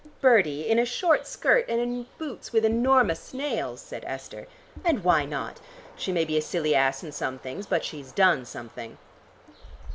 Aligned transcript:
"Bertie, 0.19 0.67
in 0.67 0.79
a 0.79 0.83
short 0.85 1.27
skirt 1.27 1.69
and 1.69 2.07
boots 2.17 2.51
with 2.51 2.65
enormous 2.65 3.35
nails," 3.35 3.79
said 3.81 4.03
Esther. 4.07 4.47
"And 4.83 5.03
why 5.03 5.25
not? 5.25 5.59
She 5.95 6.11
may 6.11 6.25
be 6.25 6.37
a 6.39 6.41
silly 6.41 6.73
ass 6.73 7.03
in 7.03 7.11
some 7.11 7.37
things, 7.37 7.67
but 7.67 7.85
she's 7.85 8.11
done 8.11 8.45
something." 8.45 8.97